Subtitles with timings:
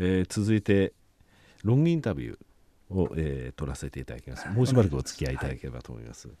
[0.00, 0.94] えー、続いて
[1.62, 4.48] ロングインタビューを、えー、取らせていただきます。
[4.48, 6.36] もうしばらくお付き合いいただければと思います、はい、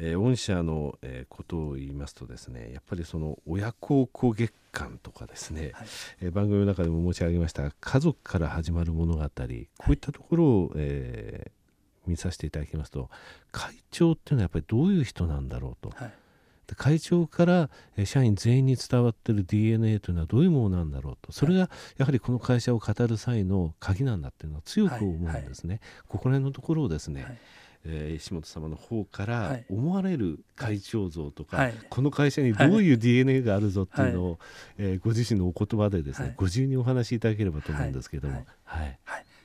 [0.00, 5.86] えー、御社の、えー、ことを言いますとですねやっぱりその親孝行月間とかですね、はい、
[6.22, 13.08] えー、番組の中でも申し上げました家族から始まる物語こういったところを、えー、見させていただきますと
[13.52, 15.90] 会長っていうのはやっぱりどういう人なんだろうと。
[15.96, 16.12] はい
[16.74, 17.70] 会長から
[18.04, 21.32] 社員全員に伝わってる DNA というのはどういうものなんだろうと。
[21.32, 25.78] それがやはりこの会社を語る際の鍵なんだっていうのは強く思うんですね、はい。
[25.78, 27.38] はい、ここら辺のところをですね、はい。
[27.88, 34.38] えー、石本様の方から思われる会長像とか、はい、この会社にどういう DNA があるぞっていうのを、はい、
[34.78, 38.44] えー、ご自身のお言葉でですね、はい、ご自由にお話しいただければと思うんですけども。
[38.64, 38.98] はい。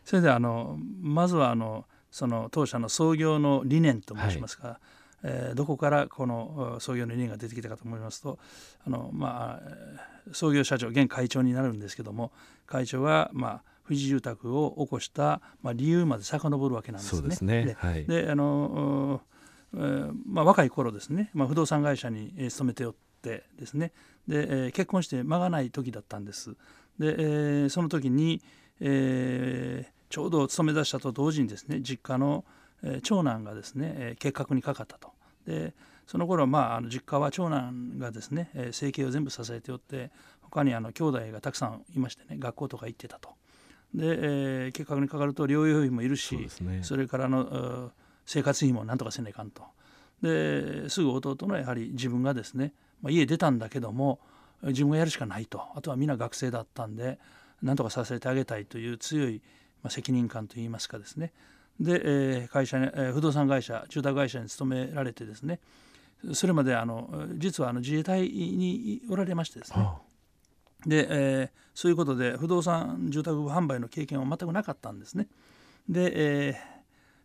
[0.05, 4.79] それであのまずはあのその当社の創業の理念と申しますか、
[5.23, 8.39] えー、どこからこの創業の理念が出てきたかと思いますと
[8.85, 12.31] あの、まあ、創業社長現会長になるんですけども
[12.65, 17.29] 会長が、まあ、富士住宅を起こした、まあ、理由まで遡るわけなんですね。
[17.29, 17.75] ですね
[18.07, 19.21] で、あの
[19.73, 23.93] えーまあ、若い頃ですね、まあ、不動産会社に勤めておってですね
[24.27, 26.51] で、えー、結婚して間がない時だったんです。
[26.99, 28.41] で、えー、その時に、
[28.79, 32.43] えー、ちょうど勤め出したと同時にですね実家の、
[32.83, 35.10] えー、長男がですね、えー、結核にかかったと。
[35.45, 35.73] で
[36.07, 40.11] その頃まああの実家は長男がですね、えー、生計を全部支えておって
[40.41, 43.29] 他にあの兄弟がたくさんいましてね学校とか行ってたと。
[43.95, 47.91] で、えー、結核にかかると療養費もいるしそ、ね,、れからの
[48.25, 49.63] 生活費もなんとかせないかんと。
[50.21, 54.19] ですぐ弟のやはり自分がですね、まあ、家出たんだけども
[54.63, 57.17] 自分がやるしかないとあとは皆学生だったんで
[57.63, 59.41] なんとかさせてあげたいという強い、
[59.81, 61.33] まあ、責任感といいますかですね
[61.81, 65.59] で、えー、会社に、えー、不動産会社住宅会社に勤められてですね。
[66.33, 75.27] それまであの実はあの自衛隊におられましてですね、はあ、で、えー、そういうことで不動産住宅販売の経験は全くなかったんですね。
[75.89, 76.55] で、えー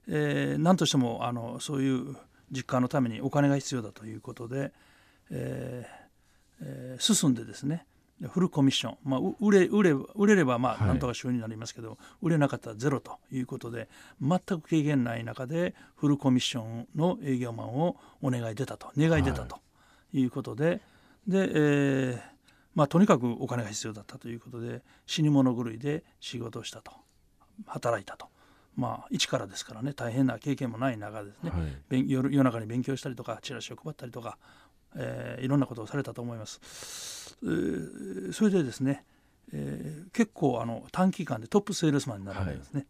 [0.09, 2.17] えー、何としてもあのそういう
[2.51, 4.73] 実家のためにお金が必要だということで、
[5.31, 6.07] えー
[6.63, 7.85] えー、進んでですね
[8.23, 13.89] フルコミッション、まあ、売れ売れ売れればまあなんとか収入になりますけど、はい、売れなかったらゼロということで
[14.23, 19.59] 全く経験ない中でフルコミッションの営業マンをお願い出たと願い出たと
[20.13, 20.25] い。
[20.25, 20.81] うことで、はい、
[21.29, 22.21] で、えー
[22.75, 26.93] まあ、とにかくお金が必要だったということで死に物狂いで仕事をしたと。
[27.67, 28.27] 働いたと。
[28.77, 34.37] まあ、一からですからね大変な経験もない中ですね、はい、夜夜中に勉強したりとかチラシを配ったりとか、
[34.97, 37.37] えー、いろんなことをされたと思います。
[37.43, 39.05] えー、それでですね、
[39.53, 42.87] えー、結構あの短期間でトップセールスマンになられるんですね。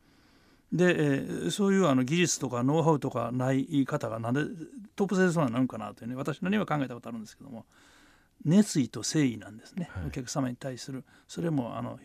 [0.72, 4.42] はい、で、えー、そういうあの技術とかノウハウとかない方がなんで
[4.94, 7.66] トップセールスマンになるのかなというね私なりには考えたことあるんですけども
[8.44, 11.04] 熱意と誠意なんですね、はい、お客様に対する。
[11.26, 11.98] それもあの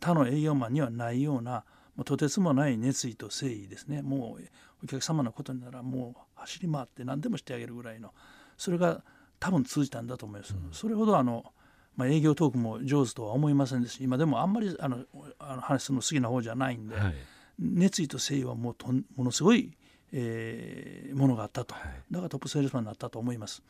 [0.00, 1.64] 他の営業マンにはないような
[1.96, 4.02] もうとてつもない熱意と誠意ですね。
[4.02, 4.44] もう
[4.84, 8.12] お客様のことにならもう走り回って何でもしてあげるぐらいの
[8.56, 9.02] それが
[9.40, 10.54] 多分通じたんだと思います。
[10.54, 11.52] うん、それほどあの
[11.98, 14.98] まあ、営業トークも上手とは思いませんでし今でもあんまりあの
[15.40, 17.14] あの話すの好きな方じゃないんで、はい、
[17.58, 19.76] 熱意と誠意はもうとものすごい、
[20.12, 23.64] えー、ものがあったと、はい、だからトップセールスマンになったと思います。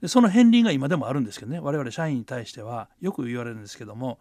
[0.00, 1.58] でその片鱗が今でもあるんですけどね。
[1.58, 4.20] 我々社員に対してはよく言われるんですけども、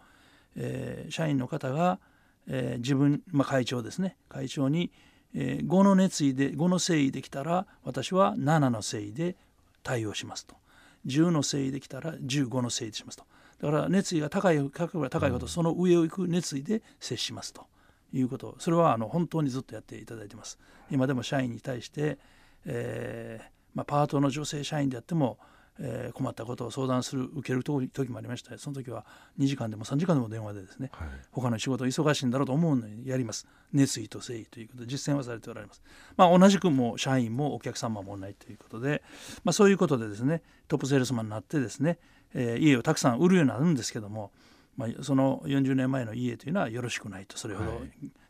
[0.56, 2.00] えー、社員の方が、
[2.48, 4.18] えー、自分、まあ、会長ですね。
[4.28, 4.92] 会長に、
[5.36, 9.36] えー、5の熱意で5の誠意できたら私は7の誠意で
[9.84, 10.56] 対応しますと
[11.06, 13.26] 10の誠意できたら15の誠意でしますと。
[13.62, 17.68] だから熱意が高い高い高いほどその上を行く熱意で接しますと。
[18.14, 18.56] いうこと。
[18.60, 20.58] それはあの本当にずっとやっていただいてます。
[20.90, 22.18] 今でも社員に対して、
[22.66, 25.38] えーまあ、パートの女性社員であっても
[25.80, 28.58] えー、困ったことを相談する受ける時もありました。
[28.58, 29.06] その時は
[29.40, 33.48] 2時間でも3時間でも電話でですね、はい、他の仕事忙しいんだろうと思うのにやります。
[33.74, 35.82] 熱意と誠意ということで実践はされておられます、
[36.16, 39.04] まあ、同じくもう社員もお客様もないということで、
[39.44, 42.00] まあ、そういうことでですねトップセールスマンになってですね、
[42.34, 44.32] えー、家をたくさん売るようになるんですけども、
[44.78, 47.38] まあ、その40年前の家というのはよろしくないと。
[47.38, 47.72] それほど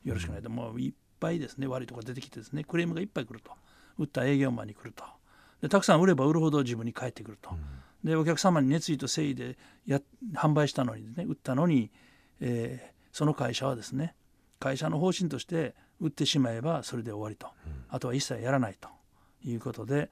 [0.04, 3.52] よろしくないと、はい、もういっぱいですね悪いところ出てきてですねクレームがいっぱい来ると。
[3.98, 5.04] 売った営業マンに来ると。
[5.66, 10.02] でたくさん売れば売るほど自分に返ってくると、うん、でお客様に熱意と誠意でや
[10.34, 11.92] 販売したのにね売ったのに、
[12.40, 14.16] えー、その会社はですね
[14.60, 18.90] 会社の方針として売ってしまえばそれで終わりと、うん、あとは一切やらないと。
[19.46, 20.10] いうことで、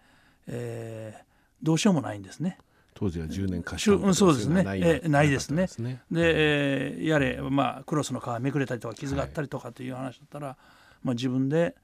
[0.48, 1.26] えー、
[1.62, 2.58] どうしようもないんですね。
[2.94, 4.64] 当時は10年貸したそうですね。
[4.68, 5.68] えないですね。
[6.12, 10.58] で、えー、やれ、まあ、クロスの皮めくれたりとか傷があったりとかという話だったら、はい、
[11.04, 11.76] まあ、自分で、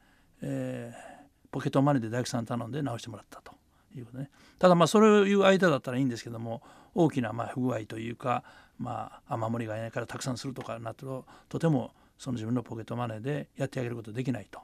[0.41, 3.53] えー、ポケットマネーで大工さん頼んで直してもらったと
[3.95, 6.61] いうことねただまあそういう間だったらいいんですけども
[6.95, 8.43] 大きなま不具合というか、
[8.77, 14.59] まあ雨漏りがいないからたくさんするとかなるととてもその自分のポケットマネーでやってあげることできないと。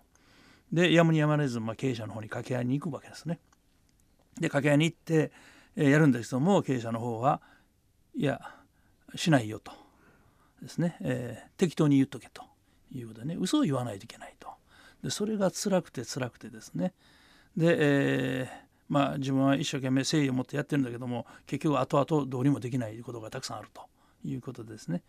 [0.72, 3.40] でやむにやまれず、まあ、経営者の方に掛け合いに行くわけですね。
[4.40, 5.32] で掛け合いに行って、
[5.76, 7.42] え、やるんですけども経営者の方は
[8.16, 8.42] いや
[9.16, 9.72] しないよと
[10.62, 12.44] ですね、えー、適当に言っとけと
[12.92, 14.50] いうことでね嘘を言わないといけないと。
[15.04, 16.94] でそれが辛くて辛くてですね
[17.56, 18.48] で、えー、
[18.90, 23.82] まあ自分は一生懸命誠意を持ってやってるんだけども結局後々どうにもできないことがたくさんあると
[24.24, 25.02] いうことですね。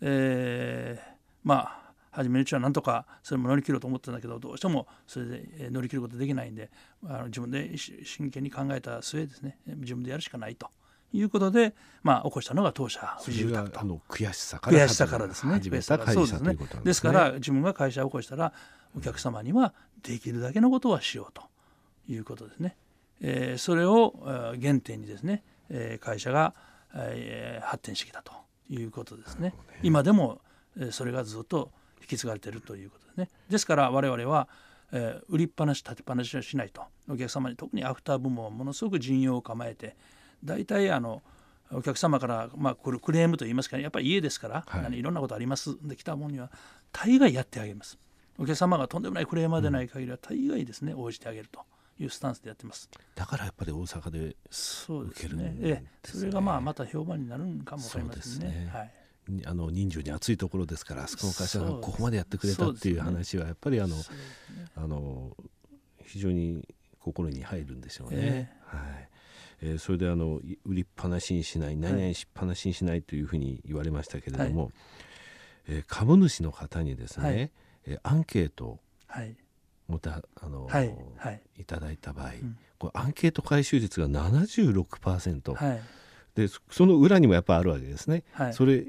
[0.00, 6.70] えー、まあ初めのうちはなんとかそれも乗り切ろうと思ってたんだけどどうしてもそれで乗り切ることできないんで
[7.06, 10.68] あの自分で真剣に考えた末ですね自分でやるしかないと。
[11.12, 13.78] いうことで、まあ、起こしたのが当社藤住宅と。
[14.08, 15.52] 悔しさから悔しさからですね。
[15.52, 16.56] 始めた会社ですね。
[16.84, 18.52] ですから自分が会社を起こしたら
[18.96, 21.42] お客様にはできるだけのことはしようと
[22.08, 22.76] いうことですね。
[23.20, 24.14] えー、それを
[24.60, 26.54] 原点にですね、えー、会社が、
[26.94, 28.32] えー、発展してきたと
[28.68, 29.50] いうことですね。
[29.50, 30.40] ね今でも、
[30.76, 31.70] えー、それがずっと
[32.00, 33.28] 引き継がれているということですね。
[33.48, 34.48] ですから我々は、
[34.92, 39.96] えー、売りっぱなし立てっぱなしはしないとお客様に特にアフター部門はものすごく陣容を構えて
[40.44, 41.22] 大体あの
[41.72, 46.50] お客様から、まあ、これクレームといいますか、ね、やっぱり家ですから、はい、いろんなことありますで来たものには
[46.92, 47.98] 大概やってあげます。
[48.38, 51.60] お客様がとんでもないクレーマーでない限りは大概ですね、応じてあげると。
[51.98, 52.88] いうスタンスでやってます。
[53.14, 55.56] だからやっぱり大阪でそうですね。
[55.60, 58.48] ええ、それがまあまた評判になるんかもわかりませんね。
[58.48, 58.70] ね。
[58.72, 58.92] はい。
[59.44, 64.02] あの人情に熱いところですからあそこの会社がここまでやってくれたっていう話はやっぱりあの、ね、
[64.76, 65.36] あの
[66.04, 66.62] 非常に
[67.00, 68.16] 心に入るんでしょうね。
[68.18, 69.08] えー、はい。
[69.62, 74.72] えー、それであの売りっぱなしにしない何々しっぱなしにしないというふうに言われましたけれども、はい、
[75.68, 77.50] えー、株主の方にですね、はい、
[77.86, 78.78] えー、アンケート
[79.88, 85.80] またあの、はいはい、いただいた場合、うん、これアンケート回収率が76%、はい、
[86.34, 88.84] でその裏にもやっぱあるわけですね、はい、それ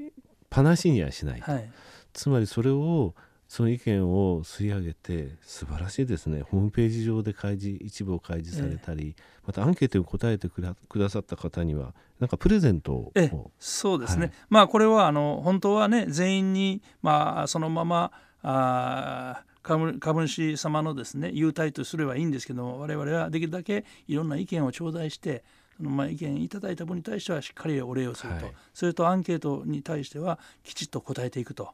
[0.50, 1.70] パなしにはしないと、はい、
[2.12, 3.14] つまりそれを
[3.48, 6.42] その意見を吸い上げて素晴らしいですね。
[6.42, 10.60] ホームページ上で開示一部を開示されたり、えまたアンケートに答えてく
[10.98, 13.12] ださった方にはなんかプレゼントを。
[13.14, 18.12] えそうですね、はい、まあこれはあの本当はね全員に、まあ、そのまま
[18.42, 25.44] あ株主様のですね優待とすればいいんですけども我々はできるだけいろんな意見を頂戴して
[25.76, 31.70] そのまあ意見いただいた分に対してはしっかりお礼をすると、はい、それとアンケートに対してはきちっと答えていくと。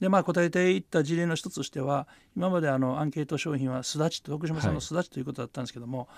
[0.00, 2.06] でまあ、答えていった事例の一つとしては
[2.36, 6.08] 今まであのアンケート商品はすだち徳島さんのすだちということだったんですけども、はい、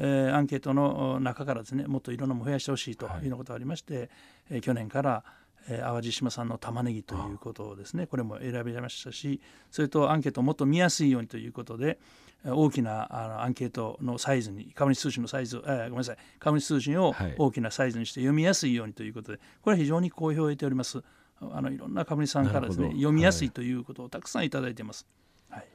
[0.00, 4.08] えー、アンケートの中からですねもっといろんなものを増やしてほしいというようなことがありまして、はい、
[4.50, 8.06] えー、去年からえー、淡路島産の玉ねぎということをですね。
[8.06, 11.98] これも選びましたしそれとアンケートをもっと見やすいようにということで
[12.44, 16.16] 大きなあのアンケートのサイズに株主通信のサイズ、えー、ごめんなさい。
[16.38, 21.02] 株主通信を大きなサイズにして読みやすいようにということでこれは非常に好評を得ております。
[21.40, 25.06] あのいろんな株主さんからですね読みやすいということをたくさんいただいています。
[25.50, 25.66] はい、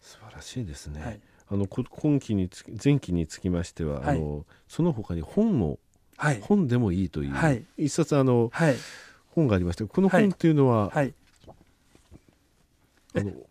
[0.00, 5.78] 素晴らしいですね、はい、あの今期につ前期につきましては、はい、あのその他に本も
[6.22, 8.76] はい、本でもいいという、はい、一冊あの、はい、
[9.34, 11.12] 本がありましてこの本っていうのは、はい。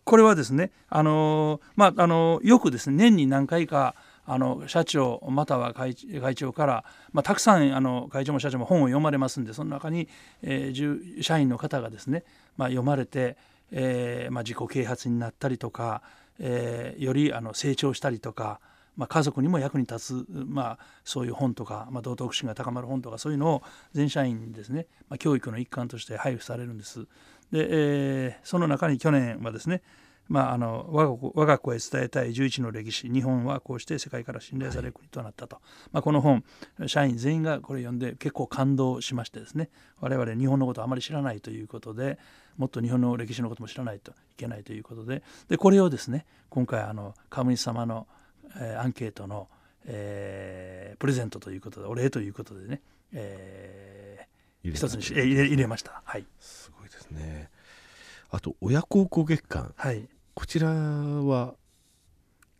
[0.04, 10.08] これはですね、あのまあ、あのよくですね年に何回かあの社長または会会長から、まあ、たくさんあの会長も社長も本を読まれますんでその中に、
[10.42, 12.24] えー、社員の方がですね、
[12.56, 13.36] まあ、読まれて、
[13.70, 16.02] えーまあ、自己啓発になったりとか、
[16.40, 18.58] えー、よりあの成長したりとか、
[18.96, 27.06] まあ、家族にも役に立つ、まあ、そういう本とか、まあ、道徳心が高まる本とかそういうのを全社員にですね、まあ、教育の一環として配布されるんです。
[27.50, 29.82] で、えー、その中に去年はですね
[30.28, 36.44] まあ、あの我が我が子へ伝えたい11の歴史日本はこうして世界から信頼される国となったと、はい、まあ、この本
[36.86, 39.68] 社員全員がこれ読んで結構感動しましてですね
[40.00, 42.18] 我々日本のことあまり知らないということで
[42.56, 48.06] もっと日本の歴史のことも知らないといけないということででこれをですね今回あの株主様の
[48.58, 49.48] えー、アンケートの、
[49.86, 52.80] えー、プレゼントということでお礼ということでね、
[53.12, 56.02] えー、一つに入れ入れました。
[56.04, 57.50] はい、すごいですね。
[58.30, 61.54] あと親孝行月間、はい、こちらは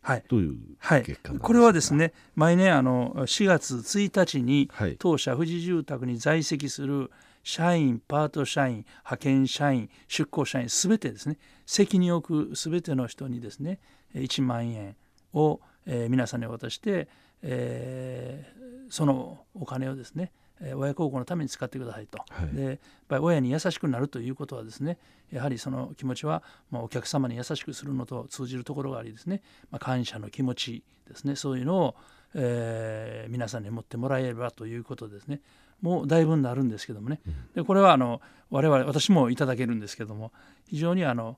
[0.03, 4.69] はい、どういう月間、はい、これはですね毎年あの4月1日に
[4.99, 7.09] 当社富士住宅に在籍する
[7.41, 13.79] 社員パート社員派遣社員出向社員すべてですね責に置くすべての人にですね
[14.13, 14.97] 1万円
[15.33, 17.07] をえー、皆さんに渡して、
[17.41, 20.31] えー、そのお金をですね
[20.75, 24.97] 親孝行のために使ってくださいと、はい、でやっぱり親に優しくなるということはですね
[25.31, 31.95] やはりその気持ちは、まあ、お客様に優しくするのと通じるところがありですね、まあ、感謝の気持ちですねそういうのを、
[32.35, 35.41] えー、皆さんに持ってもらえればということですね。
[35.81, 37.19] もだいぶになるんですけどもね、
[37.55, 40.31] でこれはあの我々私もいただけるんですけども
[40.69, 41.37] 非常にあの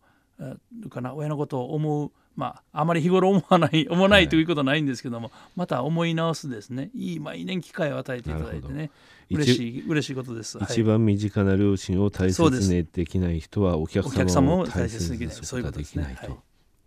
[0.91, 6.89] かな親のことを思うまあ、あまり日頃思わない思わないということはないんですけども、はい、また思い直すですね。
[6.93, 8.91] いい毎年機会を与えていただいてね。
[9.31, 16.37] 嬉しい嬉しいことです、一番身近な両親を大切にできない人はお客様を大切にすることができないと。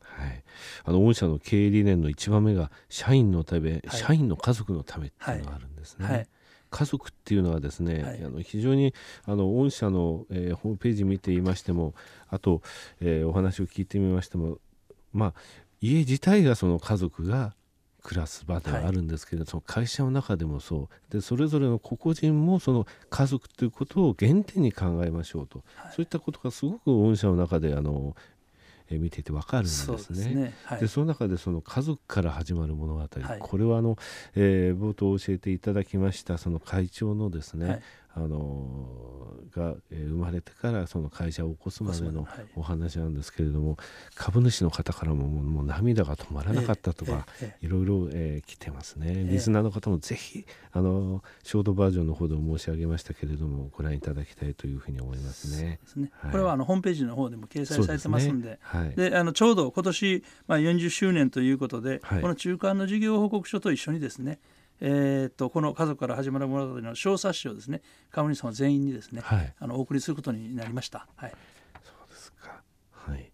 [0.01, 0.45] はい、
[0.85, 6.07] あの御社の経営理念の一番目が社員のため、はい、社員の家族のためっていうのがあるんですね。
[6.07, 6.29] はい。
[6.71, 11.95] 家族っていうのはですね、はい、あの非常にあの御社の、えー、ホームページ見ていましても
[12.29, 12.63] あと、
[13.01, 14.59] えー、お話を聞いてみましても
[15.19, 15.35] まあ
[15.81, 17.55] 家自体がその家族が
[18.03, 21.13] 暮らす場ではあるんですけれど、はい、その会社の中でもそう。
[21.13, 28.17] でそれぞれの個々人もその家族ということを原点に考えましょうと、はい、そういったことがすごく御社の中であの
[28.91, 29.99] え見ていて分かるんですね。
[29.99, 30.55] そで、ね。
[30.65, 33.97] はい、その中でその家族から始まる物語、はい、これはあの、
[34.35, 37.83] えー、冒頭教えていただきましたその会長のですね、はい、
[38.19, 39.09] あの
[39.59, 43.77] が、えー、生まれてからその会社を起こすまでのお話なんですけれども、
[44.15, 47.27] 株主の方からももう涙が止まらなかったとか、
[47.61, 55.81] いろいろ、えー、来てますね、リスナーの方もぜひあのショートバージョンの方でも申し上げましたけれどもご覧いただきたいというふうに思いますね。
[55.85, 56.11] すね。
[56.31, 58.59] これはあのホームページの方でも掲載されてますんで、
[58.97, 64.39] で、ね、あのちょうど今年、まあ、40周年ということで、この中間の事業報告書と一緒にですね
[64.81, 71.07] えーと、この家族から始まる物語の小冊子をですね株主様全員にですね、はい、あのお送りすることになりました。
[71.17, 71.33] はい、
[71.83, 73.31] そうですか、はい、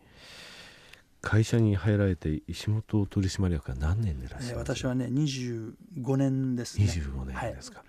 [1.20, 6.86] 会社に入られて石本取締役は何年でいらっしゃる私はね25年ですね。
[6.86, 7.88] 25年ですか、はい、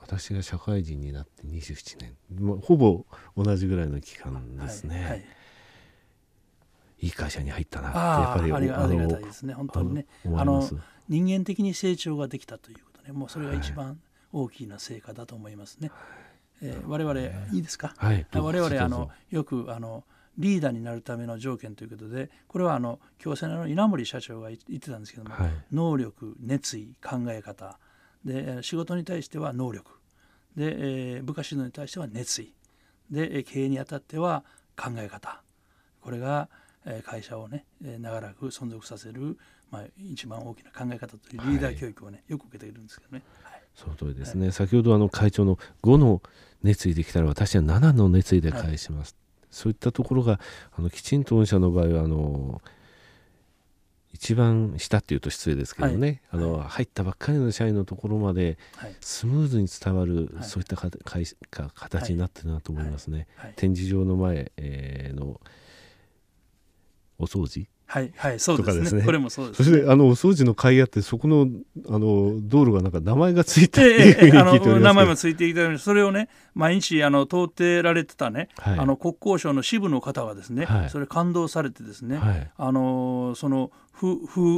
[0.00, 3.04] 私が社会人になって27年、まあ、ほぼ
[3.36, 5.04] 同じぐらいの期間ですね。
[5.04, 5.18] はい。
[5.18, 5.22] い
[7.02, 9.54] い会社に入ったなってやっぱりありがたいですね。
[9.54, 10.06] 本当にね。
[10.36, 10.68] あの
[11.08, 13.12] 人間的に成長ができたということね。
[13.12, 14.00] もうそれが一番
[14.32, 15.90] 大きな成果だと思いますね。
[16.60, 17.20] はい、えー、我々
[17.52, 20.04] いいですか、はい、我々あのよくあの
[20.38, 27.78] リーダーになるための条件ということでこれはあの京セラの稲森社長が言ってたんですけども、はい、能力熱意考え方。
[28.24, 29.90] で仕事に対しては能力。
[30.56, 32.54] で、えー、部下指導に対しては熱意。
[33.10, 34.44] で経営にあたっては
[34.76, 35.42] 考え方。
[36.00, 36.48] これが
[37.04, 39.38] 会社をね長らく存続させる
[39.72, 43.22] まあ、一番大きな考え方というリーダー教育をね、はい、よく受けているんですけどね。
[43.42, 46.20] はい、その通りですね、はい、先ほどあの会長の5の
[46.62, 49.16] 熱意できたら私は7の熱意で返します、
[49.50, 50.38] そういったところが
[50.76, 52.60] あのきちんと御社の場合はあの
[54.12, 58.58] 一番下っていうと失礼ですけどね、あの入ったばっかりの社員のところまで
[59.00, 60.90] スムーズに伝わる、そういったか
[61.50, 63.26] か形になってるなと思いますね。
[63.56, 65.40] 展示場の前、えー、の
[67.22, 67.68] お掃除？
[67.86, 71.46] はいはいそうですね、ね、これもそうです、ね、そしてあのお掃除の会あってそこの
[71.90, 84.16] あの道路がなんか名前がついてっていうふうに聞いております名前もついていただいてそれをね毎日あの通ってられてたね、はい、あの国交省の支部の方がですね、はい、それ感動されてですね、はい、あのその風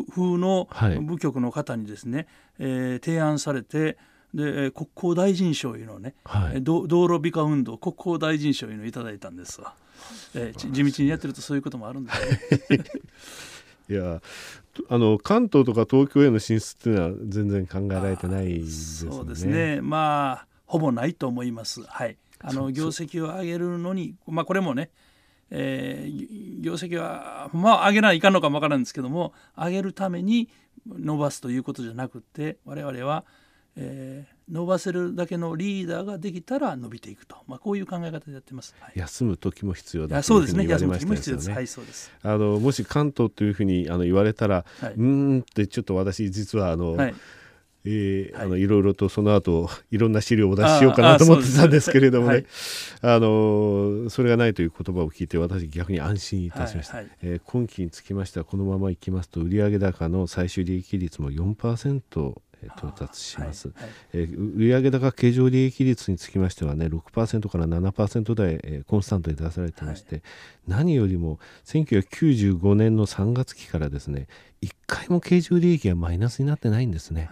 [0.09, 0.69] 風の
[1.03, 2.27] 部局の方にですね、はい、
[2.61, 3.99] えー、提案されて
[4.33, 9.75] で国交大臣賞いうのをね、はい、道路美化運動国交大臣賞いうのをいただいたんですわ。
[10.35, 12.85] えー、地道にやってるとそういうこともあるんですね。
[13.91, 14.23] いや
[14.89, 19.11] あの関東とか東京への進出っていうのは全然考えられてないですね。
[19.13, 21.83] そうですねまあほぼないと思います。
[21.83, 24.91] はいあの業績を上げるのにまあこれもね
[25.51, 30.49] えー、業績はまあ上げないかんのかもわからんですけども上げるために
[30.87, 33.25] 伸ばすということじゃなくて我々は
[33.77, 41.49] えー、伸ばせるだけのリーダーができたら伸びていくと、まあ、こういう考え方でやってます、はい、休む時も必要だというふうに言われましたです。
[41.49, 41.55] ね。
[41.55, 42.13] はい、そうです。
[42.23, 47.15] あのもし関東というふうにあの言われたら、はい、うんってちょっと私実はあの、はい。
[47.87, 52.47] えー、はい、あのいろいろとその後いろんな資料をお出ししようかなと思ってたんですけれどもね。
[53.03, 62.35] あ、はい、のそれがないという言葉を聞いて私逆に安心いたしました、はいはい、えー、今期につきましてはこのままいきますと売上高の最終利益率も4%
[62.77, 70.23] 到達します、はいはい、えー、売上高経常利益率につきましてはね6%から7%台、えー、コンスタントに出されてまして、はい、
[70.69, 74.27] 何よりも1995年の3月期からですね
[74.63, 77.29] 1回も経常利益がマイナスになってないんですね、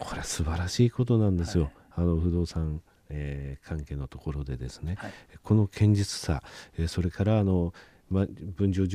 [0.00, 5.12] これは素晴らしいことなんですよ、あの不動産えー、関係のところでですね、はい、
[5.42, 6.42] この堅実さ、
[6.78, 7.74] えー、それからあの、
[8.08, 8.26] ま、
[8.56, 8.86] 分譲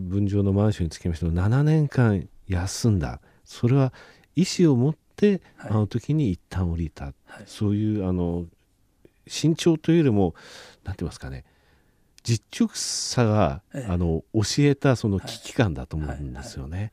[0.00, 3.20] 分譲のマンションにつきましても7年間休んだ。
[3.44, 3.92] それは
[4.36, 7.14] 意思を持って、はい、あの時に一旦降りた、はい、
[7.46, 8.46] そういうあの
[9.26, 10.34] 慎重というよりも
[10.84, 11.44] 何て言いますかね。
[12.22, 16.90] 実直さが、ええ、あの教えたその危機感だと思うんですよね、はい、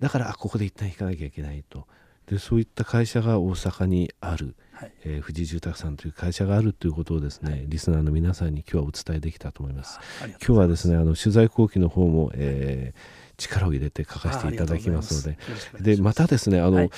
[0.00, 1.86] だからここで一旦引かなきゃいけないと。
[2.26, 4.92] でそういった会社が大阪にある、はい。
[5.04, 9.98] えー富士住宅さんという会社があるということをですね、リスナーの皆さんに今日はお伝えできたと思います。
[10.20, 15.36] 今日はですねあの取材後期の方も、えー力を入れて書かせていただきますの
[15.82, 15.96] で。
[15.96, 16.90] でまたですねあの、はい。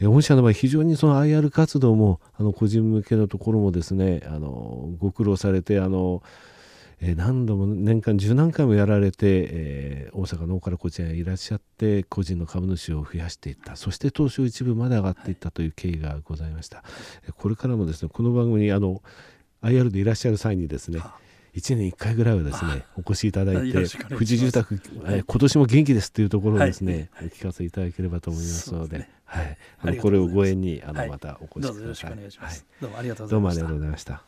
[0.00, 6.22] えー御社の場合非常にその IR 活動もあの個人向けのところもですねあのご苦労されてあの、
[7.00, 13.76] えー何度も年間十何回もやられて、えー大阪の方からこちらにいらっしゃって個人の株主を増やしていった。
[13.76, 16.82] そして東証一部まで上がっていったという経緯がございました、
[17.26, 19.02] えーこれからもですねこの番組にあの
[19.62, 21.16] IR でいらっしゃる際にですねあ
[21.54, 25.14] 1年1回ぐらいはですねお越しいただいよて富士住宅、はい。
[25.16, 27.26] えー今年も元気ですというところをですね、はい。
[27.26, 29.10] お聞かせいただければと思いますのでね。
[29.24, 32.14] はい、あのこれをうご縁にあの、はいまたお越しください。
[32.80, 34.27] どうもありがとうございました。